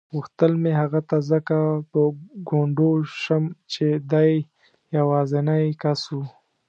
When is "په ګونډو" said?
1.91-2.89